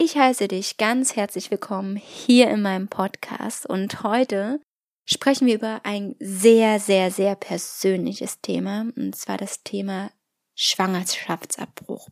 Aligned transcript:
Ich 0.00 0.16
heiße 0.16 0.46
dich 0.46 0.76
ganz 0.76 1.16
herzlich 1.16 1.50
willkommen 1.50 1.96
hier 1.96 2.48
in 2.50 2.62
meinem 2.62 2.86
Podcast 2.86 3.66
und 3.66 4.04
heute 4.04 4.60
sprechen 5.04 5.48
wir 5.48 5.56
über 5.56 5.80
ein 5.82 6.14
sehr, 6.20 6.78
sehr, 6.78 7.10
sehr 7.10 7.34
persönliches 7.34 8.40
Thema 8.40 8.86
und 8.96 9.16
zwar 9.16 9.38
das 9.38 9.64
Thema 9.64 10.12
Schwangerschaftsabbruch. 10.54 12.10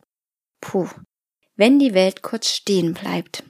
Puh, 0.60 0.88
wenn 1.54 1.78
die 1.78 1.94
Welt 1.94 2.24
kurz 2.24 2.48
stehen 2.48 2.92
bleibt. 2.92 3.44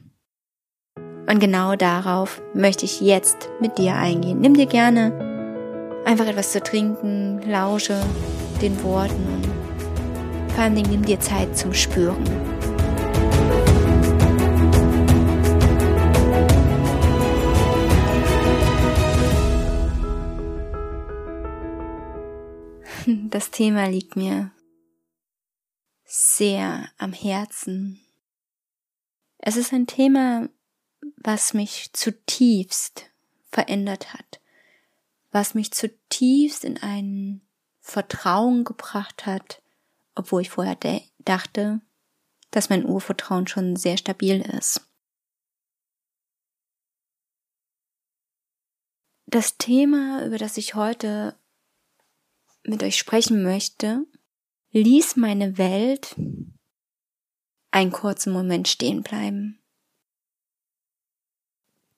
Und 0.96 1.40
genau 1.40 1.74
darauf 1.74 2.42
möchte 2.52 2.84
ich 2.84 3.00
jetzt 3.00 3.48
mit 3.62 3.78
dir 3.78 3.94
eingehen. 3.94 4.40
Nimm 4.40 4.52
dir 4.52 4.66
gerne 4.66 6.02
einfach 6.04 6.26
etwas 6.26 6.52
zu 6.52 6.62
trinken, 6.62 7.40
lausche 7.50 7.98
den 8.60 8.82
Worten 8.82 9.14
und 9.32 10.52
vor 10.52 10.64
allem 10.64 10.74
nimm 10.74 11.06
dir 11.06 11.20
Zeit 11.20 11.56
zum 11.56 11.72
Spüren. 11.72 12.55
Das 23.36 23.50
Thema 23.50 23.84
liegt 23.86 24.16
mir 24.16 24.50
sehr 26.06 26.88
am 26.96 27.12
Herzen. 27.12 28.00
Es 29.36 29.56
ist 29.56 29.74
ein 29.74 29.86
Thema, 29.86 30.48
was 31.18 31.52
mich 31.52 31.92
zutiefst 31.92 33.10
verändert 33.50 34.14
hat, 34.14 34.40
was 35.32 35.52
mich 35.52 35.70
zutiefst 35.72 36.64
in 36.64 36.78
ein 36.78 37.46
Vertrauen 37.80 38.64
gebracht 38.64 39.26
hat, 39.26 39.62
obwohl 40.14 40.40
ich 40.40 40.48
vorher 40.48 40.78
dachte, 41.18 41.82
dass 42.52 42.70
mein 42.70 42.86
Urvertrauen 42.86 43.46
schon 43.46 43.76
sehr 43.76 43.98
stabil 43.98 44.40
ist. 44.40 44.88
Das 49.26 49.58
Thema, 49.58 50.24
über 50.24 50.38
das 50.38 50.56
ich 50.56 50.74
heute 50.74 51.38
mit 52.68 52.82
euch 52.82 52.98
sprechen 52.98 53.42
möchte, 53.42 54.04
ließ 54.72 55.16
meine 55.16 55.58
Welt 55.58 56.14
einen 57.70 57.92
kurzen 57.92 58.32
Moment 58.32 58.68
stehen 58.68 59.02
bleiben. 59.02 59.58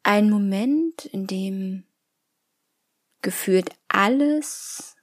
Ein 0.02 0.30
Moment, 0.30 1.05
in 1.06 1.27
dem 1.27 1.84
gefühlt 3.22 3.70
alles 3.88 4.97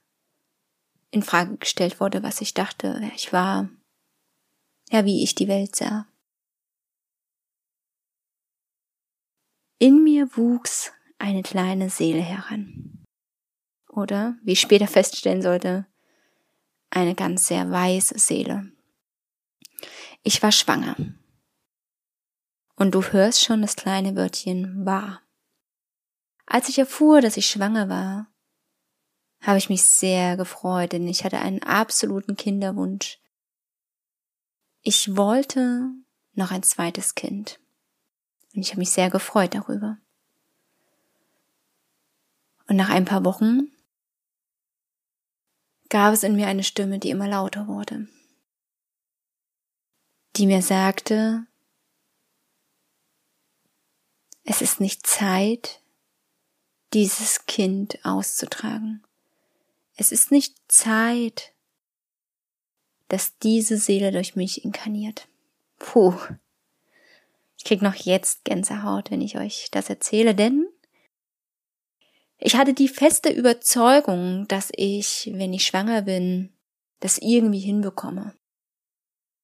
in 1.10 1.22
Frage 1.22 1.56
gestellt 1.56 2.00
wurde, 2.00 2.22
was 2.22 2.40
ich 2.40 2.54
dachte, 2.54 2.96
wer 2.98 3.12
ich 3.14 3.32
war, 3.32 3.68
ja, 4.90 5.04
wie 5.04 5.22
ich 5.22 5.34
die 5.34 5.48
Welt 5.48 5.76
sah. 5.76 6.06
In 9.78 10.02
mir 10.02 10.36
wuchs 10.36 10.92
eine 11.18 11.42
kleine 11.42 11.90
Seele 11.90 12.22
heran 12.22 13.05
oder, 13.96 14.36
wie 14.42 14.52
ich 14.52 14.60
später 14.60 14.86
feststellen 14.86 15.42
sollte, 15.42 15.86
eine 16.90 17.14
ganz 17.14 17.46
sehr 17.48 17.70
weiße 17.70 18.18
Seele. 18.18 18.70
Ich 20.22 20.42
war 20.42 20.52
schwanger. 20.52 20.96
Und 22.76 22.94
du 22.94 23.02
hörst 23.02 23.42
schon 23.42 23.62
das 23.62 23.76
kleine 23.76 24.16
Wörtchen 24.16 24.84
war. 24.84 25.22
Als 26.46 26.68
ich 26.68 26.78
erfuhr, 26.78 27.20
dass 27.20 27.36
ich 27.36 27.48
schwanger 27.48 27.88
war, 27.88 28.28
habe 29.40 29.58
ich 29.58 29.68
mich 29.68 29.82
sehr 29.82 30.36
gefreut, 30.36 30.92
denn 30.92 31.06
ich 31.08 31.24
hatte 31.24 31.38
einen 31.38 31.62
absoluten 31.62 32.36
Kinderwunsch. 32.36 33.18
Ich 34.82 35.16
wollte 35.16 35.90
noch 36.34 36.50
ein 36.50 36.62
zweites 36.62 37.14
Kind. 37.14 37.58
Und 38.54 38.62
ich 38.62 38.70
habe 38.70 38.80
mich 38.80 38.90
sehr 38.90 39.10
gefreut 39.10 39.54
darüber. 39.54 39.98
Und 42.68 42.76
nach 42.76 42.88
ein 42.88 43.04
paar 43.04 43.24
Wochen 43.24 43.70
gab 45.96 46.12
es 46.12 46.24
in 46.24 46.36
mir 46.36 46.46
eine 46.46 46.62
Stimme, 46.62 46.98
die 46.98 47.08
immer 47.08 47.26
lauter 47.26 47.68
wurde, 47.68 48.06
die 50.36 50.44
mir 50.44 50.60
sagte, 50.60 51.46
es 54.44 54.60
ist 54.60 54.78
nicht 54.78 55.06
Zeit, 55.06 55.80
dieses 56.92 57.46
Kind 57.46 58.04
auszutragen. 58.04 59.02
Es 59.96 60.12
ist 60.12 60.30
nicht 60.30 60.58
Zeit, 60.68 61.54
dass 63.08 63.38
diese 63.38 63.78
Seele 63.78 64.12
durch 64.12 64.36
mich 64.36 64.66
inkarniert. 64.66 65.28
Puh. 65.78 66.14
Ich 67.56 67.64
krieg 67.64 67.80
noch 67.80 67.94
jetzt 67.94 68.44
Gänsehaut, 68.44 69.10
wenn 69.10 69.22
ich 69.22 69.38
euch 69.38 69.68
das 69.70 69.88
erzähle, 69.88 70.34
denn 70.34 70.68
ich 72.38 72.56
hatte 72.56 72.74
die 72.74 72.88
feste 72.88 73.30
Überzeugung, 73.30 74.46
dass 74.48 74.70
ich, 74.74 75.30
wenn 75.34 75.52
ich 75.52 75.66
schwanger 75.66 76.02
bin, 76.02 76.52
das 77.00 77.18
irgendwie 77.18 77.60
hinbekomme. 77.60 78.34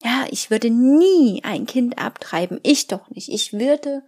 Ja, 0.02 0.26
ich 0.30 0.50
würde 0.50 0.70
nie 0.70 1.42
ein 1.44 1.66
Kind 1.66 1.98
abtreiben, 1.98 2.58
ich 2.62 2.88
doch 2.88 3.08
nicht. 3.10 3.28
Ich 3.28 3.52
würde 3.52 4.02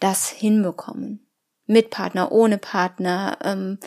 das 0.00 0.28
hinbekommen. 0.28 1.26
Mit 1.66 1.90
Partner, 1.90 2.32
ohne 2.32 2.58
Partner. 2.58 3.38
Ähm, 3.42 3.78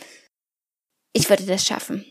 ich 1.12 1.28
würde 1.28 1.44
das 1.44 1.66
schaffen. 1.66 2.04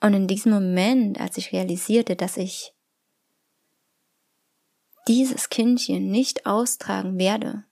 Und 0.00 0.14
in 0.14 0.26
diesem 0.26 0.52
Moment, 0.52 1.20
als 1.20 1.36
ich 1.38 1.52
realisierte, 1.52 2.16
dass 2.16 2.36
ich 2.36 2.74
dieses 5.08 5.48
Kindchen 5.48 6.10
nicht 6.10 6.44
austragen 6.44 7.18
werde, 7.18 7.64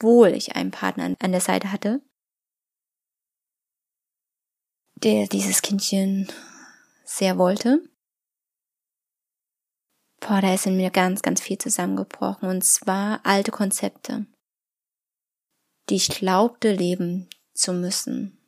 obwohl 0.00 0.28
ich 0.28 0.56
einen 0.56 0.70
Partner 0.70 1.14
an 1.18 1.32
der 1.32 1.40
Seite 1.40 1.72
hatte, 1.72 2.00
der 4.94 5.26
dieses 5.26 5.60
Kindchen 5.60 6.28
sehr 7.04 7.36
wollte. 7.38 7.82
Boah, 10.20 10.40
da 10.40 10.54
ist 10.54 10.66
in 10.66 10.76
mir 10.76 10.90
ganz, 10.90 11.22
ganz 11.22 11.40
viel 11.40 11.58
zusammengebrochen. 11.58 12.48
Und 12.48 12.62
zwar 12.64 13.24
alte 13.24 13.50
Konzepte, 13.50 14.26
die 15.88 15.96
ich 15.96 16.08
glaubte 16.08 16.72
leben 16.72 17.28
zu 17.52 17.72
müssen. 17.72 18.38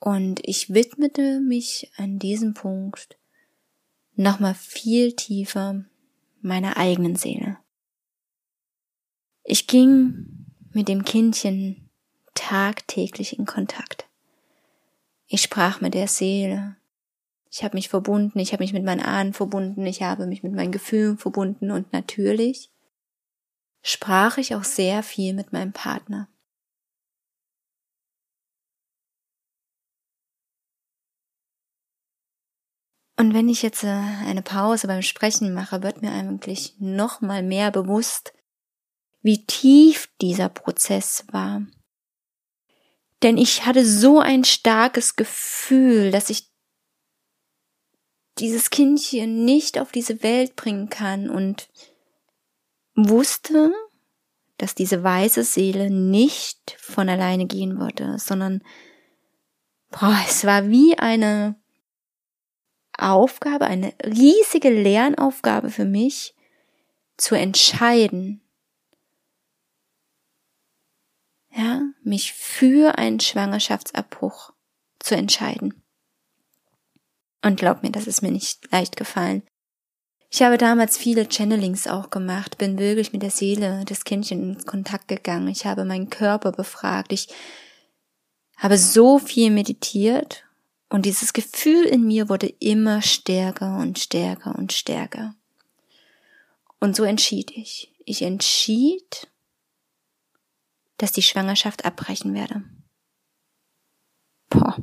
Und 0.00 0.40
ich 0.44 0.72
widmete 0.72 1.40
mich 1.40 1.90
an 1.96 2.18
diesem 2.18 2.54
Punkt 2.54 3.18
nochmal 4.14 4.54
viel 4.54 5.14
tiefer 5.14 5.84
meiner 6.40 6.76
eigenen 6.76 7.16
Seele. 7.16 7.57
Ich 9.50 9.66
ging 9.66 10.44
mit 10.74 10.88
dem 10.88 11.06
Kindchen 11.06 11.88
tagtäglich 12.34 13.38
in 13.38 13.46
Kontakt. 13.46 14.06
Ich 15.26 15.40
sprach 15.40 15.80
mit 15.80 15.94
der 15.94 16.06
Seele. 16.06 16.76
Ich 17.50 17.64
habe 17.64 17.74
mich 17.74 17.88
verbunden, 17.88 18.38
ich 18.40 18.52
habe 18.52 18.62
mich 18.62 18.74
mit 18.74 18.84
meinen 18.84 19.00
Ahnen 19.00 19.32
verbunden, 19.32 19.86
ich 19.86 20.02
habe 20.02 20.26
mich 20.26 20.42
mit 20.42 20.52
meinen 20.52 20.70
Gefühlen 20.70 21.16
verbunden 21.16 21.70
und 21.70 21.94
natürlich 21.94 22.70
sprach 23.80 24.36
ich 24.36 24.54
auch 24.54 24.64
sehr 24.64 25.02
viel 25.02 25.32
mit 25.32 25.50
meinem 25.50 25.72
Partner. 25.72 26.28
Und 33.16 33.32
wenn 33.32 33.48
ich 33.48 33.62
jetzt 33.62 33.82
äh, 33.82 33.86
eine 33.86 34.42
Pause 34.42 34.88
beim 34.88 35.00
Sprechen 35.00 35.54
mache, 35.54 35.82
wird 35.82 36.02
mir 36.02 36.12
eigentlich 36.12 36.74
noch 36.78 37.22
mal 37.22 37.42
mehr 37.42 37.70
bewusst, 37.70 38.34
wie 39.22 39.44
tief 39.44 40.08
dieser 40.20 40.48
Prozess 40.48 41.24
war. 41.30 41.62
Denn 43.22 43.36
ich 43.36 43.66
hatte 43.66 43.84
so 43.84 44.20
ein 44.20 44.44
starkes 44.44 45.16
Gefühl, 45.16 46.10
dass 46.10 46.30
ich 46.30 46.50
dieses 48.38 48.70
Kindchen 48.70 49.44
nicht 49.44 49.78
auf 49.78 49.90
diese 49.90 50.22
Welt 50.22 50.54
bringen 50.54 50.88
kann 50.88 51.28
und 51.28 51.68
wusste, 52.94 53.72
dass 54.56 54.74
diese 54.74 55.02
weiße 55.02 55.44
Seele 55.44 55.90
nicht 55.90 56.76
von 56.78 57.08
alleine 57.08 57.46
gehen 57.46 57.78
würde, 57.78 58.18
sondern 58.18 58.62
boah, 59.90 60.16
es 60.26 60.44
war 60.44 60.68
wie 60.68 60.98
eine 60.98 61.56
Aufgabe, 62.96 63.66
eine 63.66 63.94
riesige 64.04 64.70
Lernaufgabe 64.70 65.70
für 65.70 65.84
mich, 65.84 66.34
zu 67.16 67.34
entscheiden, 67.34 68.42
ja, 71.58 71.82
mich 72.02 72.32
für 72.32 72.98
einen 72.98 73.20
Schwangerschaftsabbruch 73.20 74.52
zu 75.00 75.16
entscheiden. 75.16 75.82
Und 77.42 77.58
glaub 77.58 77.82
mir, 77.82 77.90
das 77.90 78.06
ist 78.06 78.22
mir 78.22 78.30
nicht 78.30 78.70
leicht 78.72 78.96
gefallen. 78.96 79.42
Ich 80.30 80.42
habe 80.42 80.58
damals 80.58 80.96
viele 80.96 81.28
Channelings 81.28 81.86
auch 81.86 82.10
gemacht, 82.10 82.58
bin 82.58 82.78
wirklich 82.78 83.12
mit 83.12 83.22
der 83.22 83.30
Seele 83.30 83.84
des 83.84 84.04
Kindchen 84.04 84.56
in 84.56 84.66
Kontakt 84.66 85.08
gegangen. 85.08 85.48
Ich 85.48 85.64
habe 85.66 85.84
meinen 85.84 86.10
Körper 86.10 86.52
befragt. 86.52 87.12
Ich 87.12 87.28
habe 88.56 88.76
so 88.76 89.18
viel 89.18 89.50
meditiert 89.50 90.44
Und 90.90 91.04
dieses 91.04 91.34
Gefühl 91.34 91.84
in 91.84 92.06
mir 92.06 92.28
wurde 92.28 92.46
immer 92.60 93.02
stärker 93.02 93.78
und 93.78 93.98
stärker 93.98 94.56
und 94.56 94.72
stärker. 94.72 95.34
Und 96.80 96.96
so 96.96 97.04
entschied 97.04 97.50
ich. 97.50 97.92
Ich 98.06 98.22
entschied, 98.22 99.28
dass 100.98 101.12
die 101.12 101.22
Schwangerschaft 101.22 101.84
abbrechen 101.84 102.34
werde. 102.34 102.62
Boah. 104.50 104.76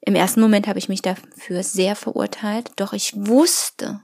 Im 0.00 0.14
ersten 0.14 0.40
Moment 0.40 0.66
habe 0.66 0.78
ich 0.78 0.88
mich 0.88 1.02
dafür 1.02 1.62
sehr 1.62 1.96
verurteilt, 1.96 2.72
doch 2.76 2.92
ich 2.92 3.14
wusste, 3.14 4.02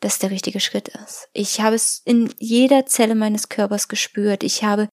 dass 0.00 0.18
der 0.18 0.30
richtige 0.30 0.60
Schritt 0.60 0.88
ist. 0.88 1.28
Ich 1.32 1.60
habe 1.60 1.76
es 1.76 2.02
in 2.04 2.32
jeder 2.38 2.86
Zelle 2.86 3.14
meines 3.14 3.48
Körpers 3.48 3.88
gespürt. 3.88 4.42
Ich 4.42 4.64
habe 4.64 4.88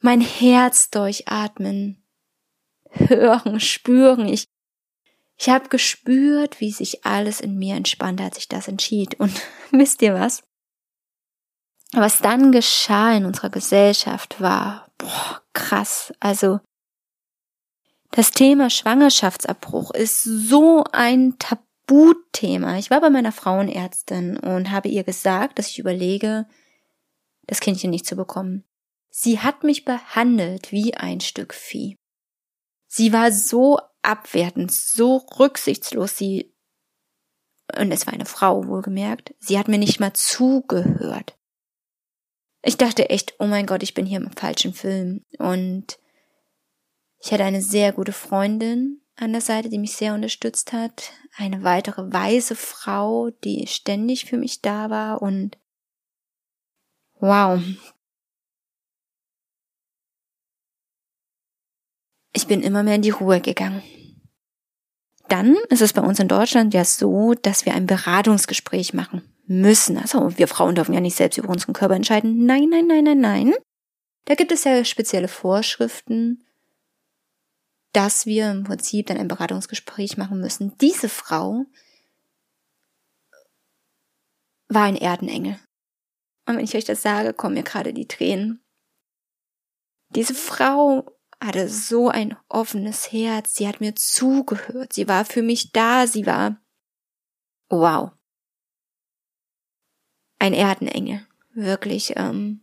mein 0.00 0.20
Herz 0.20 0.90
durchatmen, 0.90 2.04
hören, 2.90 3.60
spüren. 3.60 4.26
Ich, 4.28 4.46
ich 5.36 5.48
habe 5.48 5.68
gespürt, 5.68 6.60
wie 6.60 6.70
sich 6.70 7.04
alles 7.04 7.40
in 7.40 7.58
mir 7.58 7.74
entspannte, 7.74 8.22
als 8.22 8.38
ich 8.38 8.48
das 8.48 8.68
entschied. 8.68 9.18
Und 9.18 9.40
wisst 9.70 10.02
ihr 10.02 10.14
was? 10.14 10.42
Was 11.96 12.18
dann 12.18 12.50
geschah 12.50 13.16
in 13.16 13.24
unserer 13.24 13.50
Gesellschaft 13.50 14.40
war, 14.40 14.90
boah, 14.98 15.42
krass. 15.52 16.12
Also, 16.18 16.60
das 18.10 18.32
Thema 18.32 18.68
Schwangerschaftsabbruch 18.68 19.92
ist 19.92 20.22
so 20.22 20.84
ein 20.92 21.36
Tabuthema. 21.38 22.78
Ich 22.78 22.90
war 22.90 23.00
bei 23.00 23.10
meiner 23.10 23.32
Frauenärztin 23.32 24.38
und 24.38 24.72
habe 24.72 24.88
ihr 24.88 25.04
gesagt, 25.04 25.58
dass 25.58 25.68
ich 25.68 25.78
überlege, 25.78 26.46
das 27.46 27.60
Kindchen 27.60 27.90
nicht 27.90 28.06
zu 28.06 28.16
bekommen. 28.16 28.64
Sie 29.10 29.38
hat 29.38 29.62
mich 29.62 29.84
behandelt 29.84 30.72
wie 30.72 30.94
ein 30.94 31.20
Stück 31.20 31.54
Vieh. 31.54 31.96
Sie 32.88 33.12
war 33.12 33.30
so 33.30 33.78
abwertend, 34.02 34.72
so 34.72 35.16
rücksichtslos, 35.38 36.16
sie, 36.16 36.52
und 37.78 37.92
es 37.92 38.06
war 38.06 38.14
eine 38.14 38.26
Frau, 38.26 38.66
wohlgemerkt, 38.66 39.34
sie 39.38 39.58
hat 39.58 39.68
mir 39.68 39.78
nicht 39.78 40.00
mal 40.00 40.12
zugehört. 40.12 41.36
Ich 42.66 42.78
dachte 42.78 43.10
echt, 43.10 43.34
oh 43.38 43.46
mein 43.46 43.66
Gott, 43.66 43.82
ich 43.82 43.92
bin 43.92 44.06
hier 44.06 44.18
im 44.18 44.32
falschen 44.32 44.72
Film. 44.72 45.22
Und 45.38 45.98
ich 47.18 47.30
hatte 47.30 47.44
eine 47.44 47.60
sehr 47.60 47.92
gute 47.92 48.12
Freundin 48.12 49.02
an 49.16 49.32
der 49.32 49.42
Seite, 49.42 49.68
die 49.68 49.78
mich 49.78 49.96
sehr 49.96 50.14
unterstützt 50.14 50.72
hat. 50.72 51.12
Eine 51.36 51.62
weitere 51.62 52.10
weise 52.10 52.56
Frau, 52.56 53.28
die 53.44 53.66
ständig 53.66 54.24
für 54.24 54.38
mich 54.38 54.62
da 54.62 54.88
war 54.88 55.20
und 55.20 55.58
wow. 57.20 57.60
Ich 62.32 62.46
bin 62.46 62.62
immer 62.62 62.82
mehr 62.82 62.96
in 62.96 63.02
die 63.02 63.10
Ruhe 63.10 63.42
gegangen. 63.42 63.82
Dann 65.28 65.56
ist 65.68 65.82
es 65.82 65.92
bei 65.92 66.02
uns 66.02 66.18
in 66.18 66.28
Deutschland 66.28 66.72
ja 66.72 66.84
so, 66.84 67.34
dass 67.34 67.66
wir 67.66 67.74
ein 67.74 67.86
Beratungsgespräch 67.86 68.94
machen 68.94 69.33
müssen. 69.46 69.98
Also 69.98 70.36
wir 70.38 70.48
Frauen 70.48 70.74
dürfen 70.74 70.94
ja 70.94 71.00
nicht 71.00 71.16
selbst 71.16 71.38
über 71.38 71.48
unseren 71.48 71.74
Körper 71.74 71.94
entscheiden. 71.94 72.46
Nein, 72.46 72.68
nein, 72.70 72.86
nein, 72.86 73.04
nein, 73.04 73.20
nein. 73.20 73.54
Da 74.24 74.34
gibt 74.34 74.52
es 74.52 74.64
ja 74.64 74.84
spezielle 74.84 75.28
Vorschriften, 75.28 76.44
dass 77.92 78.26
wir 78.26 78.50
im 78.50 78.64
Prinzip 78.64 79.06
dann 79.06 79.18
ein 79.18 79.28
Beratungsgespräch 79.28 80.16
machen 80.16 80.40
müssen. 80.40 80.76
Diese 80.78 81.08
Frau 81.08 81.66
war 84.68 84.84
ein 84.84 84.96
Erdenengel. 84.96 85.58
Und 86.46 86.56
wenn 86.56 86.64
ich 86.64 86.74
euch 86.74 86.84
das 86.84 87.02
sage, 87.02 87.32
kommen 87.32 87.54
mir 87.54 87.62
gerade 87.62 87.92
die 87.92 88.08
Tränen. 88.08 88.64
Diese 90.10 90.34
Frau 90.34 91.06
hatte 91.42 91.68
so 91.68 92.08
ein 92.08 92.36
offenes 92.48 93.12
Herz, 93.12 93.54
sie 93.54 93.68
hat 93.68 93.80
mir 93.80 93.94
zugehört, 93.94 94.92
sie 94.92 95.08
war 95.08 95.24
für 95.24 95.42
mich 95.42 95.72
da, 95.72 96.06
sie 96.06 96.26
war 96.26 96.60
wow. 97.68 98.12
Ein 100.44 100.52
Erdenengel, 100.52 101.22
wirklich. 101.54 102.12
Ähm, 102.16 102.60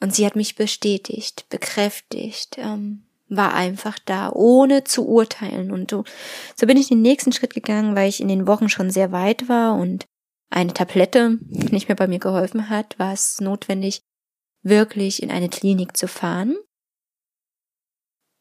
und 0.00 0.12
sie 0.12 0.26
hat 0.26 0.34
mich 0.34 0.56
bestätigt, 0.56 1.48
bekräftigt, 1.48 2.58
ähm, 2.58 3.04
war 3.28 3.54
einfach 3.54 4.00
da, 4.04 4.32
ohne 4.32 4.82
zu 4.82 5.06
urteilen. 5.06 5.70
Und 5.70 5.92
so, 5.92 6.02
so 6.56 6.66
bin 6.66 6.76
ich 6.76 6.88
den 6.88 7.02
nächsten 7.02 7.30
Schritt 7.30 7.54
gegangen, 7.54 7.94
weil 7.94 8.08
ich 8.08 8.20
in 8.20 8.26
den 8.26 8.48
Wochen 8.48 8.68
schon 8.68 8.90
sehr 8.90 9.12
weit 9.12 9.48
war 9.48 9.76
und 9.76 10.06
eine 10.50 10.74
Tablette 10.74 11.38
nicht 11.70 11.86
mehr 11.86 11.94
bei 11.94 12.08
mir 12.08 12.18
geholfen 12.18 12.68
hat, 12.68 12.98
war 12.98 13.12
es 13.12 13.40
notwendig, 13.40 14.02
wirklich 14.62 15.22
in 15.22 15.30
eine 15.30 15.48
Klinik 15.48 15.96
zu 15.96 16.08
fahren. 16.08 16.56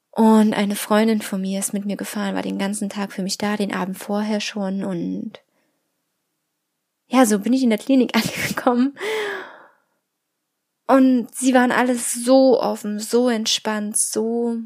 Und 0.10 0.56
eine 0.56 0.76
Freundin 0.76 1.22
von 1.22 1.42
mir 1.42 1.60
ist 1.60 1.74
mit 1.74 1.86
mir 1.86 1.96
gefahren, 1.96 2.34
war 2.34 2.42
den 2.42 2.58
ganzen 2.58 2.90
Tag 2.90 3.14
für 3.14 3.22
mich 3.22 3.38
da, 3.38 3.56
den 3.56 3.72
Abend 3.72 4.00
vorher 4.00 4.42
schon 4.42 4.84
und 4.84 5.46
ja, 7.08 7.26
so 7.26 7.40
bin 7.40 7.54
ich 7.54 7.64
in 7.64 7.70
der 7.70 7.80
Klinik 7.80 8.16
angekommen 8.16 8.98
und 10.88 11.34
sie 11.34 11.54
waren 11.54 11.72
alles 11.72 12.14
so 12.14 12.60
offen, 12.60 13.00
so 13.00 13.30
entspannt, 13.30 13.98
so 13.98 14.58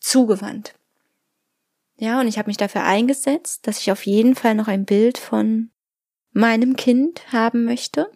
zugewandt. 0.00 0.74
Ja, 1.96 2.20
und 2.20 2.28
ich 2.28 2.38
habe 2.38 2.48
mich 2.48 2.56
dafür 2.56 2.82
eingesetzt, 2.84 3.66
dass 3.66 3.80
ich 3.80 3.90
auf 3.90 4.04
jeden 4.04 4.34
Fall 4.34 4.54
noch 4.54 4.68
ein 4.68 4.84
Bild 4.84 5.16
von 5.16 5.70
meinem 6.32 6.76
Kind 6.76 7.32
haben 7.32 7.64
möchte. 7.64 8.10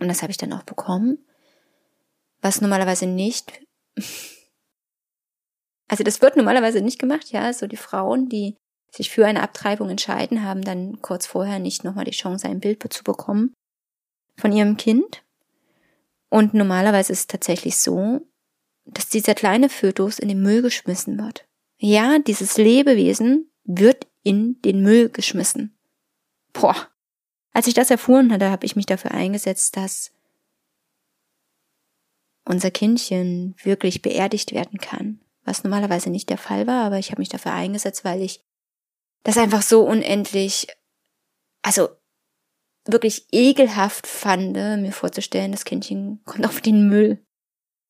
Und 0.00 0.08
das 0.08 0.22
habe 0.22 0.30
ich 0.30 0.38
dann 0.38 0.52
auch 0.52 0.62
bekommen. 0.62 1.18
Was 2.40 2.60
normalerweise 2.60 3.06
nicht. 3.06 3.52
Also 5.86 6.02
das 6.02 6.22
wird 6.22 6.34
normalerweise 6.36 6.80
nicht 6.80 6.98
gemacht, 6.98 7.30
ja. 7.30 7.52
So 7.52 7.66
die 7.66 7.76
Frauen, 7.76 8.30
die 8.30 8.56
sich 8.94 9.10
für 9.10 9.26
eine 9.26 9.42
Abtreibung 9.42 9.90
entscheiden, 9.90 10.42
haben 10.42 10.62
dann 10.62 11.02
kurz 11.02 11.26
vorher 11.26 11.58
nicht 11.58 11.84
nochmal 11.84 12.04
die 12.04 12.12
Chance, 12.12 12.48
ein 12.48 12.60
Bild 12.60 12.80
zu 12.92 13.02
bekommen 13.02 13.52
von 14.36 14.52
ihrem 14.52 14.76
Kind. 14.76 15.22
Und 16.30 16.54
normalerweise 16.54 17.12
ist 17.12 17.20
es 17.20 17.26
tatsächlich 17.26 17.76
so, 17.76 18.26
dass 18.84 19.08
dieser 19.08 19.34
kleine 19.34 19.68
Fötus 19.68 20.18
in 20.18 20.28
den 20.28 20.42
Müll 20.42 20.62
geschmissen 20.62 21.18
wird. 21.18 21.46
Ja, 21.78 22.18
dieses 22.18 22.56
Lebewesen 22.56 23.50
wird 23.64 24.06
in 24.22 24.60
den 24.62 24.82
Müll 24.82 25.08
geschmissen. 25.08 25.76
Boah. 26.52 26.88
Als 27.52 27.66
ich 27.66 27.74
das 27.74 27.90
erfuhren 27.90 28.32
hatte, 28.32 28.50
habe 28.50 28.66
ich 28.66 28.76
mich 28.76 28.86
dafür 28.86 29.12
eingesetzt, 29.12 29.76
dass 29.76 30.12
unser 32.44 32.70
Kindchen 32.70 33.54
wirklich 33.62 34.02
beerdigt 34.02 34.52
werden 34.52 34.78
kann. 34.78 35.20
Was 35.44 35.62
normalerweise 35.62 36.10
nicht 36.10 36.30
der 36.30 36.38
Fall 36.38 36.66
war, 36.66 36.84
aber 36.84 36.98
ich 36.98 37.10
habe 37.10 37.20
mich 37.20 37.28
dafür 37.28 37.52
eingesetzt, 37.52 38.04
weil 38.04 38.22
ich 38.22 38.44
das 39.24 39.36
einfach 39.36 39.62
so 39.62 39.82
unendlich, 39.82 40.68
also 41.62 41.88
wirklich 42.86 43.26
ekelhaft 43.32 44.06
fand, 44.06 44.52
mir 44.52 44.92
vorzustellen, 44.92 45.52
das 45.52 45.64
Kindchen 45.64 46.22
kommt 46.24 46.46
auf 46.46 46.60
den 46.60 46.88
Müll. 46.88 47.24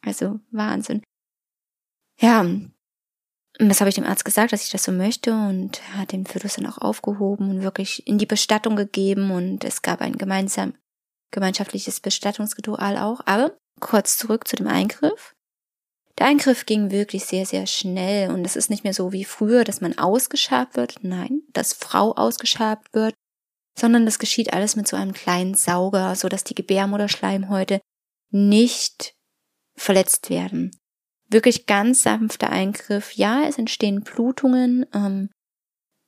Also 0.04 0.40
Wahnsinn. 0.50 1.02
Ja, 2.20 2.40
und 3.60 3.68
das 3.68 3.80
habe 3.80 3.88
ich 3.88 3.94
dem 3.94 4.04
Arzt 4.04 4.24
gesagt, 4.24 4.52
dass 4.52 4.64
ich 4.64 4.70
das 4.70 4.84
so 4.84 4.92
möchte 4.92 5.32
und 5.32 5.80
er 5.92 5.98
hat 5.98 6.12
den 6.12 6.26
Fötus 6.26 6.54
dann 6.54 6.66
auch 6.66 6.78
aufgehoben 6.78 7.50
und 7.50 7.62
wirklich 7.62 8.06
in 8.06 8.18
die 8.18 8.26
Bestattung 8.26 8.76
gegeben 8.76 9.30
und 9.30 9.64
es 9.64 9.82
gab 9.82 10.00
ein 10.00 10.18
gemeinsam 10.18 10.74
gemeinschaftliches 11.30 12.00
Bestattungsritual 12.00 12.96
auch. 12.96 13.20
Aber 13.26 13.56
kurz 13.80 14.16
zurück 14.16 14.48
zu 14.48 14.56
dem 14.56 14.68
Eingriff. 14.68 15.33
Der 16.18 16.26
Eingriff 16.26 16.66
ging 16.66 16.90
wirklich 16.90 17.24
sehr, 17.24 17.44
sehr 17.44 17.66
schnell 17.66 18.30
und 18.30 18.44
es 18.44 18.56
ist 18.56 18.70
nicht 18.70 18.84
mehr 18.84 18.94
so 18.94 19.12
wie 19.12 19.24
früher, 19.24 19.64
dass 19.64 19.80
man 19.80 19.98
ausgeschabt 19.98 20.76
wird. 20.76 20.98
Nein, 21.02 21.42
dass 21.52 21.72
Frau 21.72 22.12
ausgeschabt 22.12 22.94
wird 22.94 23.14
sondern 23.78 24.04
das 24.04 24.18
geschieht 24.18 24.52
alles 24.52 24.76
mit 24.76 24.86
so 24.86 24.96
einem 24.96 25.12
kleinen 25.12 25.54
Sauger, 25.54 26.14
so 26.14 26.28
dass 26.28 26.44
die 26.44 26.54
Gebärmutterschleimhäute 26.54 27.80
nicht 28.30 29.14
verletzt 29.76 30.30
werden. 30.30 30.70
Wirklich 31.28 31.66
ganz 31.66 32.02
sanfter 32.02 32.50
Eingriff. 32.50 33.12
Ja, 33.12 33.44
es 33.44 33.58
entstehen 33.58 34.02
Blutungen, 34.02 34.86
ähm, 34.94 35.30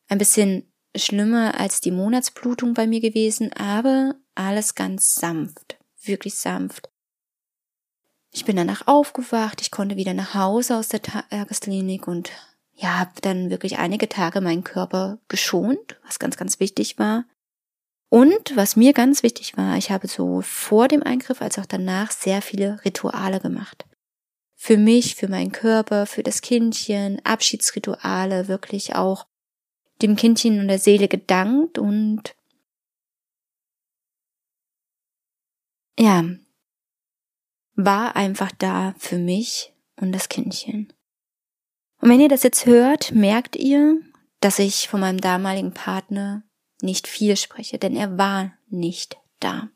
ein 0.09 0.19
bisschen 0.19 0.73
schlimmer 0.97 1.59
als 1.59 1.81
die 1.81 1.91
Monatsblutung 1.91 2.75
bei 2.75 2.87
mir 2.87 3.01
gewesen, 3.01 3.53
aber 3.53 4.15
alles 4.35 4.75
ganz 4.75 5.15
sanft, 5.15 5.79
wirklich 6.03 6.37
sanft. 6.37 6.89
Ich 8.37 8.45
bin 8.45 8.57
danach 8.57 8.87
aufgewacht, 8.87 9.63
ich 9.63 9.71
konnte 9.71 9.97
wieder 9.97 10.13
nach 10.13 10.35
Hause 10.35 10.77
aus 10.77 10.89
der 10.89 11.01
Tagesklinik 11.01 12.07
und 12.07 12.31
ja, 12.75 12.99
habe 12.99 13.13
dann 13.23 13.49
wirklich 13.49 13.79
einige 13.79 14.11
Tage 14.11 14.43
meinen 14.43 14.63
Körper 14.63 15.17
geschont, 15.29 15.99
was 16.05 16.19
ganz, 16.19 16.37
ganz 16.37 16.61
wichtig 16.61 16.99
war. 16.99 17.25
Und 18.11 18.55
was 18.55 18.77
mir 18.77 18.93
ganz 18.93 19.23
wichtig 19.23 19.57
war, 19.57 19.79
ich 19.79 19.91
habe 19.91 20.07
so 20.07 20.43
vor 20.43 20.87
dem 20.87 21.03
Eingriff 21.03 21.41
als 21.41 21.59
auch 21.59 21.65
danach 21.65 22.11
sehr 22.11 22.43
viele 22.43 22.85
Rituale 22.85 23.41
gemacht. 23.41 23.87
Für 24.55 24.77
mich, 24.77 25.15
für 25.15 25.29
meinen 25.29 25.51
Körper, 25.51 26.05
für 26.05 26.23
das 26.23 26.43
Kindchen, 26.43 27.25
Abschiedsrituale, 27.25 28.49
wirklich 28.49 28.95
auch 28.95 29.27
dem 30.03 30.15
Kindchen 30.15 30.61
und 30.61 30.69
der 30.69 30.79
Seele 30.79 31.09
gedankt 31.09 31.79
und 31.79 32.37
ja, 35.99 36.23
war 37.77 38.17
einfach 38.17 38.51
da 38.59 38.95
für 38.99 39.19
mich 39.19 39.73
und 39.97 40.13
das 40.13 40.29
Kindchen. 40.29 40.93
Und 42.01 42.11
wenn 42.11 42.21
ihr 42.21 42.29
das 42.29 42.43
jetzt 42.43 42.67
hört, 42.67 43.13
merkt 43.13 43.57
ihr, 43.57 44.01
dass 44.41 44.59
ich 44.59 44.89
von 44.89 45.01
meinem 45.01 45.21
damaligen 45.21 45.73
Partner 45.73 46.43
nicht 46.83 47.07
viel 47.07 47.37
spreche, 47.37 47.79
denn 47.79 47.97
er 47.97 48.19
war 48.19 48.53
nicht 48.69 49.17
da. 49.41 49.69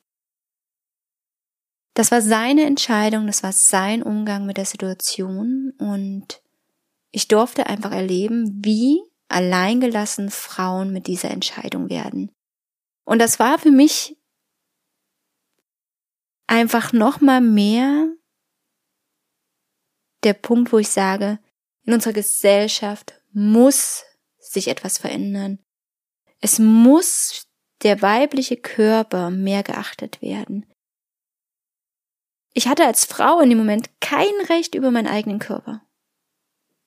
Das 1.94 2.10
war 2.10 2.22
seine 2.22 2.64
Entscheidung, 2.64 3.26
das 3.26 3.42
war 3.42 3.52
sein 3.52 4.02
Umgang 4.02 4.46
mit 4.46 4.56
der 4.56 4.64
Situation 4.64 5.72
und 5.78 6.40
ich 7.10 7.28
durfte 7.28 7.66
einfach 7.66 7.92
erleben, 7.92 8.60
wie 8.64 9.00
alleingelassen 9.28 10.30
Frauen 10.30 10.92
mit 10.92 11.06
dieser 11.06 11.30
Entscheidung 11.30 11.90
werden. 11.90 12.30
Und 13.04 13.18
das 13.18 13.38
war 13.38 13.58
für 13.58 13.70
mich 13.70 14.16
einfach 16.60 16.92
noch 16.92 17.20
mal 17.20 17.40
mehr 17.40 18.08
der 20.22 20.34
Punkt, 20.34 20.72
wo 20.72 20.78
ich 20.78 20.88
sage, 20.88 21.38
in 21.84 21.94
unserer 21.94 22.12
Gesellschaft 22.12 23.14
muss 23.32 24.04
sich 24.38 24.68
etwas 24.68 24.98
verändern. 24.98 25.58
Es 26.40 26.58
muss 26.58 27.46
der 27.82 28.02
weibliche 28.02 28.56
Körper 28.56 29.30
mehr 29.30 29.62
geachtet 29.62 30.20
werden. 30.20 30.66
Ich 32.52 32.66
hatte 32.66 32.84
als 32.84 33.04
Frau 33.04 33.40
in 33.40 33.48
dem 33.48 33.58
Moment 33.58 33.88
kein 34.00 34.34
Recht 34.48 34.74
über 34.74 34.90
meinen 34.90 35.06
eigenen 35.06 35.38
Körper. 35.38 35.82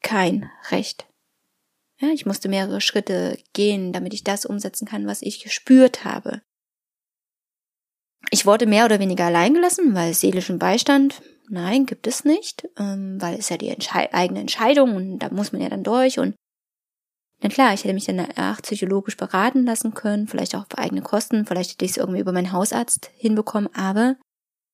Kein 0.02 0.52
Recht. 0.70 1.08
Ja, 1.98 2.10
ich 2.10 2.26
musste 2.26 2.50
mehrere 2.50 2.82
Schritte 2.82 3.42
gehen, 3.54 3.94
damit 3.94 4.14
ich 4.14 4.24
das 4.24 4.46
umsetzen 4.46 4.86
kann, 4.86 5.08
was 5.08 5.22
ich 5.22 5.42
gespürt 5.42 6.04
habe. 6.04 6.42
Ich 8.34 8.48
wurde 8.48 8.66
mehr 8.66 8.86
oder 8.86 8.98
weniger 8.98 9.26
allein 9.26 9.54
gelassen, 9.54 9.94
weil 9.94 10.12
seelischen 10.16 10.58
Beistand, 10.58 11.22
nein, 11.50 11.86
gibt 11.86 12.08
es 12.08 12.26
nicht, 12.26 12.68
ähm, 12.80 13.22
weil 13.22 13.38
es 13.38 13.50
ja 13.50 13.58
die 13.58 13.70
Entschei 13.70 14.12
eigene 14.12 14.40
Entscheidung 14.40 14.96
und 14.96 15.20
da 15.20 15.30
muss 15.30 15.52
man 15.52 15.62
ja 15.62 15.70
dann 15.70 15.84
durch 15.84 16.18
und 16.18 16.34
na 17.44 17.50
klar, 17.50 17.76
ich 17.76 17.84
hätte 17.84 17.94
mich 17.94 18.06
danach 18.06 18.60
psychologisch 18.64 19.18
beraten 19.18 19.66
lassen 19.66 19.94
können, 19.94 20.28
vielleicht 20.28 20.56
auch 20.56 20.62
auf 20.62 20.80
eigene 20.80 21.04
Kosten, 21.04 21.46
vielleicht 21.46 21.74
hätte 21.74 21.86
ich 21.86 21.92
es 21.92 21.98
irgendwie 21.98 22.22
über 22.22 22.32
meinen 22.32 22.52
Hausarzt 22.52 23.12
hinbekommen, 23.18 23.70
aber 23.76 24.16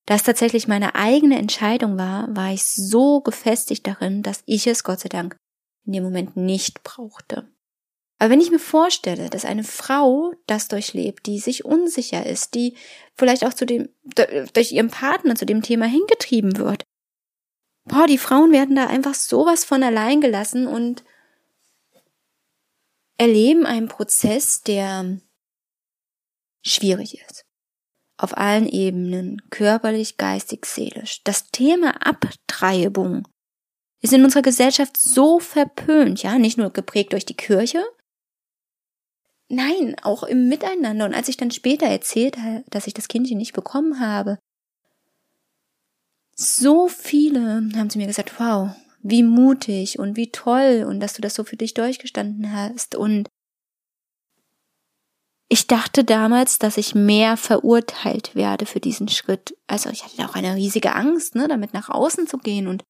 da 0.06 0.16
es 0.16 0.24
tatsächlich 0.24 0.70
meine 0.70 0.96
eigene 0.96 1.38
Entscheidung 1.38 1.98
war, 1.98 2.34
war 2.34 2.54
ich 2.54 2.64
so 2.64 3.20
gefestigt 3.20 3.86
darin, 3.86 4.24
dass 4.24 4.42
ich 4.46 4.68
es 4.68 4.86
Gott 4.86 5.02
sei 5.02 5.10
Dank 5.10 5.36
in 5.86 5.92
dem 5.92 6.06
Moment 6.06 6.38
nicht 6.38 6.82
brauchte. 6.84 7.52
Aber 8.20 8.32
wenn 8.32 8.42
ich 8.42 8.52
mir 8.52 8.60
vorstelle, 8.60 9.30
dass 9.30 9.46
eine 9.46 9.64
Frau 9.64 10.34
das 10.46 10.68
durchlebt, 10.68 11.26
die 11.26 11.40
sich 11.40 11.64
unsicher 11.64 12.26
ist, 12.26 12.54
die 12.54 12.76
vielleicht 13.16 13.46
auch 13.46 13.54
zu 13.54 13.66
dem, 13.66 13.90
durch 14.54 14.74
ihren 14.74 14.90
Partner 14.90 15.36
zu 15.36 15.46
dem 15.46 15.62
Thema 15.62 15.86
hingetrieben 15.86 16.58
wird, 16.58 16.84
boah, 17.86 18.08
die 18.08 18.18
Frauen 18.18 18.52
werden 18.52 18.76
da 18.76 18.88
einfach 18.88 19.14
sowas 19.14 19.64
von 19.64 19.84
allein 19.84 20.20
gelassen 20.20 20.68
und 20.68 21.06
erleben 23.18 23.66
einen 23.66 23.88
Prozess, 23.88 24.64
der 24.64 25.20
schwierig 26.62 27.22
ist. 27.22 27.46
Auf 28.18 28.38
allen 28.38 28.68
Ebenen, 28.68 29.42
körperlich, 29.50 30.18
geistig, 30.18 30.66
seelisch. 30.66 31.24
Das 31.24 31.52
Thema 31.52 32.06
Abtreibung 32.06 33.26
ist 34.02 34.12
in 34.12 34.26
unserer 34.26 34.42
Gesellschaft 34.42 34.98
so 34.98 35.40
verpönt, 35.40 36.22
ja, 36.22 36.38
nicht 36.38 36.58
nur 36.58 36.72
geprägt 36.72 37.14
durch 37.14 37.26
die 37.26 37.36
Kirche, 37.38 37.82
nein, 39.50 39.96
auch 40.02 40.24
im 40.24 40.48
Miteinander. 40.48 41.06
Und 41.06 41.14
als 41.14 41.28
ich 41.28 41.38
dann 41.38 41.52
später 41.52 41.86
erzählt 41.86 42.38
habe, 42.38 42.64
dass 42.70 42.88
ich 42.88 42.94
das 42.94 43.08
Kindchen 43.08 43.38
nicht 43.38 43.54
bekommen 43.54 44.00
habe, 44.00 44.40
so 46.36 46.88
viele 46.88 47.70
haben 47.76 47.90
zu 47.90 47.98
mir 47.98 48.08
gesagt, 48.08 48.40
wow, 48.40 48.70
wie 49.02 49.24
mutig 49.24 50.00
und 50.00 50.16
wie 50.16 50.32
toll 50.32 50.86
und 50.88 51.00
dass 51.02 51.14
du 51.14 51.22
das 51.22 51.34
so 51.34 51.44
für 51.44 51.58
dich 51.58 51.74
durchgestanden 51.74 52.54
hast. 52.54 52.96
Und 52.96 53.28
ich 55.50 55.68
dachte 55.68 56.04
damals, 56.04 56.60
dass 56.60 56.78
ich 56.78 56.96
mehr 56.96 57.36
verurteilt 57.36 58.36
werde 58.36 58.66
für 58.66 58.80
diesen 58.80 59.10
Schritt. 59.10 59.58
Also 59.68 59.90
ich 59.90 60.06
hatte 60.06 60.30
auch 60.30 60.36
eine 60.36 60.56
riesige 60.56 60.96
Angst, 60.96 61.36
ne, 61.36 61.48
damit 61.48 61.74
nach 61.74 61.90
außen 61.90 62.28
zu 62.28 62.38
gehen 62.38 62.68
und 62.68 62.84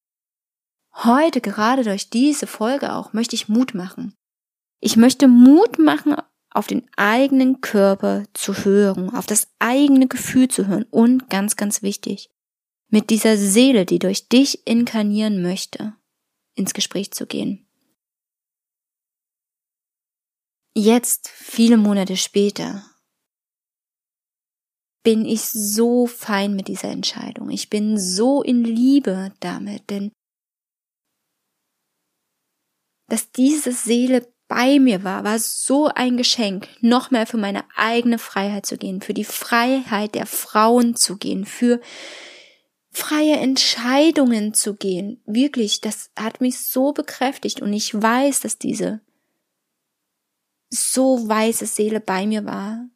Heute, 0.92 1.40
gerade 1.40 1.84
durch 1.84 2.10
diese 2.10 2.46
Folge 2.46 2.92
auch, 2.92 3.12
möchte 3.12 3.34
ich 3.36 3.48
Mut 3.48 3.74
machen. 3.74 4.14
Ich 4.80 4.96
möchte 4.96 5.28
Mut 5.28 5.78
machen, 5.78 6.16
auf 6.50 6.66
den 6.66 6.88
eigenen 6.96 7.60
Körper 7.60 8.24
zu 8.34 8.64
hören, 8.64 9.10
auf 9.14 9.26
das 9.26 9.48
eigene 9.58 10.08
Gefühl 10.08 10.48
zu 10.48 10.66
hören 10.66 10.84
und 10.90 11.30
ganz, 11.30 11.56
ganz 11.56 11.82
wichtig, 11.82 12.30
mit 12.88 13.10
dieser 13.10 13.36
Seele, 13.36 13.86
die 13.86 14.00
durch 14.00 14.28
dich 14.28 14.66
inkarnieren 14.66 15.42
möchte, 15.42 15.94
ins 16.54 16.74
Gespräch 16.74 17.12
zu 17.12 17.26
gehen. 17.26 17.66
Jetzt, 20.74 21.28
viele 21.28 21.76
Monate 21.76 22.16
später, 22.16 22.84
bin 25.02 25.24
ich 25.24 25.42
so 25.42 26.06
fein 26.06 26.54
mit 26.54 26.68
dieser 26.68 26.90
Entscheidung. 26.90 27.50
Ich 27.50 27.70
bin 27.70 27.98
so 27.98 28.42
in 28.42 28.64
Liebe 28.64 29.32
damit, 29.40 29.88
denn 29.90 30.12
dass 33.08 33.32
diese 33.32 33.72
Seele 33.72 34.32
bei 34.50 34.78
mir 34.80 35.04
war, 35.04 35.22
war 35.22 35.38
so 35.38 35.86
ein 35.86 36.16
Geschenk, 36.16 36.68
noch 36.80 37.12
mehr 37.12 37.24
für 37.24 37.36
meine 37.36 37.62
eigene 37.76 38.18
Freiheit 38.18 38.66
zu 38.66 38.76
gehen, 38.76 39.00
für 39.00 39.14
die 39.14 39.24
Freiheit 39.24 40.16
der 40.16 40.26
Frauen 40.26 40.96
zu 40.96 41.18
gehen, 41.18 41.46
für 41.46 41.80
freie 42.90 43.36
Entscheidungen 43.36 44.52
zu 44.52 44.74
gehen. 44.74 45.22
Wirklich, 45.24 45.80
das 45.80 46.10
hat 46.18 46.40
mich 46.40 46.66
so 46.66 46.92
bekräftigt 46.92 47.62
und 47.62 47.72
ich 47.72 47.94
weiß, 47.94 48.40
dass 48.40 48.58
diese 48.58 49.00
so 50.68 51.28
weiße 51.28 51.66
Seele 51.66 52.00
bei 52.00 52.26
mir 52.26 52.44
war, 52.44 52.88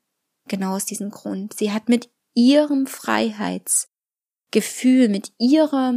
genau 0.49 0.75
aus 0.75 0.87
diesem 0.87 1.11
Grund. 1.11 1.55
Sie 1.55 1.71
hat 1.71 1.89
mit 1.89 2.11
ihrem 2.35 2.89
Freiheitsgefühl, 2.89 5.09
mit 5.09 5.33
ihrer 5.39 5.95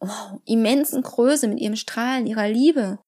oh, 0.00 0.40
immensen 0.44 1.00
Größe, 1.00 1.48
mit 1.48 1.58
ihrem 1.58 1.76
Strahlen, 1.76 2.26
ihrer 2.26 2.48
Liebe, 2.48 2.98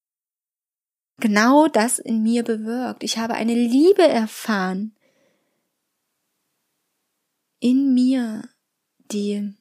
genau 1.18 1.68
das 1.68 1.98
in 1.98 2.22
mir 2.22 2.42
bewirkt. 2.42 3.02
Ich 3.02 3.18
habe 3.18 3.34
eine 3.34 3.54
Liebe 3.54 4.02
erfahren 4.02 4.94
in 7.60 7.94
mir, 7.94 8.48
die, 9.10 9.54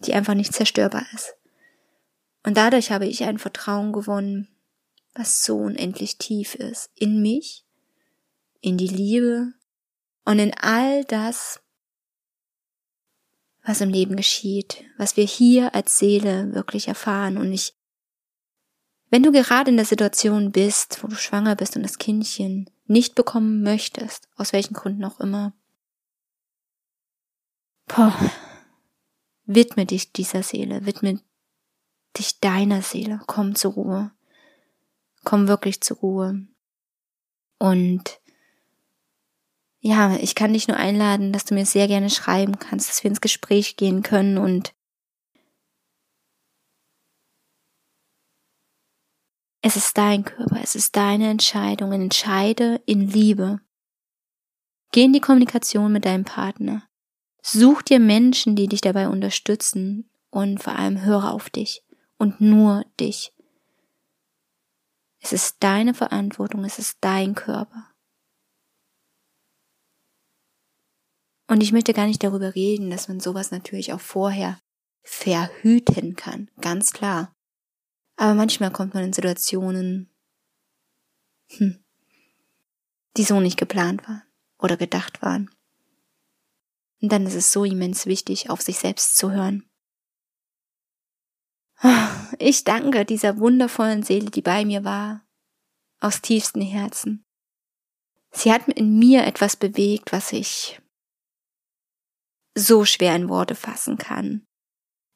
die 0.00 0.14
einfach 0.14 0.34
nicht 0.34 0.52
zerstörbar 0.52 1.06
ist. 1.14 1.34
Und 2.42 2.56
dadurch 2.56 2.90
habe 2.90 3.06
ich 3.06 3.22
ein 3.24 3.38
Vertrauen 3.38 3.92
gewonnen, 3.92 4.48
was 5.14 5.44
so 5.44 5.56
unendlich 5.58 6.18
tief 6.18 6.54
ist, 6.54 6.90
in 6.94 7.20
mich, 7.20 7.64
in 8.60 8.76
die 8.76 8.88
Liebe 8.88 9.52
und 10.24 10.38
in 10.38 10.54
all 10.54 11.04
das, 11.04 11.60
was 13.64 13.80
im 13.80 13.90
Leben 13.90 14.16
geschieht, 14.16 14.84
was 14.96 15.16
wir 15.16 15.24
hier 15.24 15.74
als 15.74 15.98
Seele 15.98 16.54
wirklich 16.54 16.88
erfahren. 16.88 17.36
Und 17.36 17.52
ich, 17.52 17.74
wenn 19.10 19.22
du 19.22 19.32
gerade 19.32 19.70
in 19.70 19.76
der 19.76 19.86
Situation 19.86 20.52
bist, 20.52 21.02
wo 21.02 21.08
du 21.08 21.16
schwanger 21.16 21.56
bist 21.56 21.76
und 21.76 21.82
das 21.82 21.98
Kindchen 21.98 22.70
nicht 22.86 23.14
bekommen 23.14 23.62
möchtest, 23.62 24.28
aus 24.36 24.52
welchen 24.52 24.74
Gründen 24.74 25.04
auch 25.04 25.20
immer, 25.20 25.52
boah, 27.86 28.16
widme 29.44 29.84
dich 29.84 30.12
dieser 30.12 30.42
Seele, 30.42 30.86
widme 30.86 31.20
dich 32.16 32.40
deiner 32.40 32.82
Seele, 32.82 33.20
komm 33.26 33.54
zur 33.54 33.72
Ruhe, 33.72 34.12
komm 35.24 35.48
wirklich 35.48 35.80
zur 35.80 35.98
Ruhe. 35.98 36.46
Und 37.58 38.20
ja, 39.80 40.16
ich 40.16 40.34
kann 40.34 40.52
dich 40.52 40.68
nur 40.68 40.76
einladen, 40.76 41.32
dass 41.32 41.44
du 41.44 41.54
mir 41.54 41.66
sehr 41.66 41.88
gerne 41.88 42.10
schreiben 42.10 42.58
kannst, 42.58 42.88
dass 42.88 43.02
wir 43.02 43.08
ins 43.10 43.20
Gespräch 43.20 43.76
gehen 43.76 44.02
können 44.02 44.38
und 44.38 44.72
es 49.62 49.76
ist 49.76 49.98
dein 49.98 50.24
Körper, 50.24 50.60
es 50.62 50.74
ist 50.74 50.96
deine 50.96 51.28
Entscheidung, 51.28 51.92
entscheide 51.92 52.82
in 52.86 53.08
Liebe. 53.08 53.60
Geh 54.92 55.04
in 55.04 55.12
die 55.12 55.20
Kommunikation 55.20 55.92
mit 55.92 56.04
deinem 56.04 56.24
Partner. 56.24 56.88
Such 57.42 57.82
dir 57.82 58.00
Menschen, 58.00 58.56
die 58.56 58.68
dich 58.68 58.80
dabei 58.80 59.08
unterstützen 59.08 60.10
und 60.30 60.62
vor 60.62 60.74
allem 60.74 61.02
höre 61.02 61.32
auf 61.32 61.50
dich 61.50 61.82
und 62.18 62.40
nur 62.40 62.84
dich. 62.98 63.32
Es 65.20 65.32
ist 65.32 65.56
deine 65.60 65.94
Verantwortung, 65.94 66.64
es 66.64 66.78
ist 66.78 66.98
dein 67.00 67.34
Körper. 67.34 67.90
Und 71.46 71.62
ich 71.62 71.72
möchte 71.72 71.92
gar 71.92 72.06
nicht 72.06 72.22
darüber 72.22 72.54
reden, 72.54 72.90
dass 72.90 73.08
man 73.08 73.20
sowas 73.20 73.50
natürlich 73.50 73.92
auch 73.92 74.00
vorher 74.00 74.58
verhüten 75.02 76.14
kann, 76.14 76.50
ganz 76.60 76.92
klar. 76.92 77.34
Aber 78.20 78.34
manchmal 78.34 78.70
kommt 78.70 78.92
man 78.92 79.04
in 79.04 79.14
Situationen, 79.14 80.10
hm, 81.52 81.82
die 83.16 83.24
so 83.24 83.40
nicht 83.40 83.56
geplant 83.56 84.06
waren 84.06 84.22
oder 84.58 84.76
gedacht 84.76 85.22
waren. 85.22 85.50
Und 87.00 87.10
dann 87.10 87.24
ist 87.24 87.34
es 87.34 87.50
so 87.50 87.64
immens 87.64 88.04
wichtig, 88.04 88.50
auf 88.50 88.60
sich 88.60 88.78
selbst 88.78 89.16
zu 89.16 89.30
hören. 89.30 89.64
Ich 92.38 92.64
danke 92.64 93.06
dieser 93.06 93.38
wundervollen 93.38 94.02
Seele, 94.02 94.30
die 94.30 94.42
bei 94.42 94.66
mir 94.66 94.84
war, 94.84 95.26
aus 95.98 96.20
tiefstem 96.20 96.60
Herzen. 96.60 97.24
Sie 98.32 98.52
hat 98.52 98.68
in 98.68 98.98
mir 98.98 99.24
etwas 99.24 99.56
bewegt, 99.56 100.12
was 100.12 100.32
ich 100.32 100.80
so 102.54 102.84
schwer 102.84 103.16
in 103.16 103.30
Worte 103.30 103.54
fassen 103.54 103.96
kann. 103.96 104.46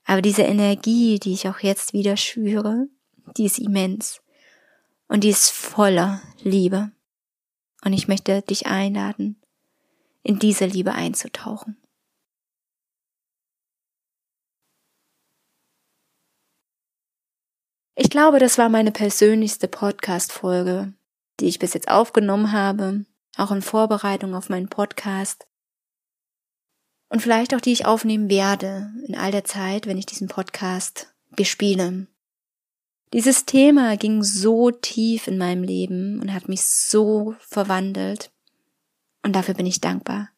Aber 0.05 0.23
diese 0.23 0.43
Energie, 0.43 1.19
die 1.19 1.33
ich 1.35 1.49
auch 1.49 1.61
jetzt 1.61 1.93
wieder 1.93 2.17
spüre, 2.17 2.89
die 3.37 3.47
ist 3.47 3.59
immens. 3.59 4.21
Und 5.09 5.25
die 5.25 5.31
ist 5.31 5.51
voller 5.51 6.23
Liebe. 6.43 6.91
Und 7.85 7.93
ich 7.93 8.09
möchte 8.09 8.43
dich 8.43 8.67
einladen, 8.67 9.41
in 10.23 10.39
diese 10.39 10.65
Liebe 10.65 10.93
einzutauchen. 10.93 11.77
Ich 17.97 18.11
glaube, 18.11 18.41
das 18.41 18.59
war 18.59 18.69
meine 18.69 18.91
persönlichste 18.91 19.69
Podcast-Folge, 19.69 20.95
die 21.39 21.47
ich 21.47 21.61
bis 21.61 21.75
jetzt 21.75 21.89
aufgenommen 21.89 22.51
habe, 22.51 23.05
auch 23.37 23.53
in 23.53 23.63
Vorbereitung 23.63 24.35
auf 24.35 24.49
meinen 24.49 24.69
Podcast. 24.69 25.47
Und 27.09 27.21
vielleicht 27.21 27.55
auch 27.55 27.61
die 27.61 27.73
ich 27.73 27.87
aufnehmen 27.87 28.29
werde 28.29 28.91
in 29.07 29.15
all 29.15 29.31
der 29.31 29.45
Zeit, 29.45 29.87
wenn 29.87 29.99
ich 29.99 30.07
diesen 30.07 30.27
Podcast 30.27 31.15
bespiele. 31.31 32.09
Dieses 33.15 33.45
Thema 33.45 33.97
ging 33.97 34.25
so 34.25 34.73
tief 34.73 35.29
in 35.29 35.39
meinem 35.39 35.63
Leben 35.63 36.21
und 36.21 36.35
hat 36.35 36.49
mich 36.49 36.67
so 36.67 37.37
verwandelt. 37.39 38.33
Und 39.23 39.37
dafür 39.37 39.55
bin 39.55 39.67
ich 39.67 39.81
dankbar. 39.81 40.31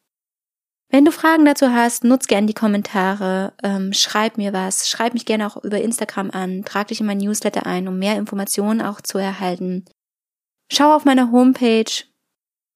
Wenn 0.90 1.06
du 1.06 1.10
Fragen 1.10 1.46
dazu 1.46 1.72
hast, 1.72 2.04
nutz 2.04 2.26
gerne 2.26 2.46
die 2.46 2.52
Kommentare, 2.52 3.54
ähm, 3.62 3.94
schreib 3.94 4.36
mir 4.36 4.52
was, 4.52 4.90
schreib 4.90 5.14
mich 5.14 5.24
gerne 5.24 5.46
auch 5.46 5.64
über 5.64 5.80
Instagram 5.80 6.30
an, 6.30 6.64
trag 6.66 6.88
dich 6.88 7.00
in 7.00 7.06
mein 7.06 7.16
Newsletter 7.16 7.64
ein, 7.64 7.88
um 7.88 7.98
mehr 7.98 8.18
Informationen 8.18 8.82
auch 8.82 9.00
zu 9.00 9.16
erhalten. 9.16 9.86
Schau 10.70 10.94
auf 10.94 11.06
meiner 11.06 11.32
Homepage. 11.32 12.04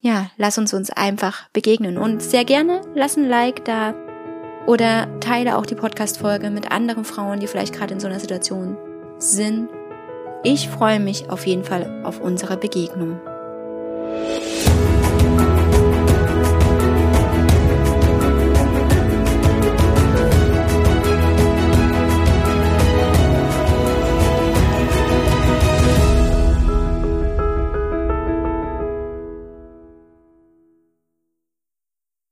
Ja, 0.00 0.30
lass 0.38 0.56
uns 0.56 0.72
uns 0.72 0.88
einfach 0.88 1.50
begegnen 1.50 1.98
und 1.98 2.22
sehr 2.22 2.46
gerne 2.46 2.80
lass 2.94 3.18
ein 3.18 3.28
Like 3.28 3.66
da 3.66 3.94
oder 4.66 5.20
teile 5.20 5.58
auch 5.58 5.66
die 5.66 5.74
Podcast-Folge 5.74 6.48
mit 6.48 6.72
anderen 6.72 7.04
Frauen, 7.04 7.40
die 7.40 7.46
vielleicht 7.46 7.74
gerade 7.74 7.92
in 7.92 8.00
so 8.00 8.06
einer 8.06 8.18
Situation 8.18 8.78
sind. 9.18 9.68
Ich 10.42 10.70
freue 10.70 11.00
mich 11.00 11.28
auf 11.28 11.46
jeden 11.46 11.64
Fall 11.64 12.02
auf 12.02 12.18
unsere 12.18 12.56
Begegnung. 12.56 13.20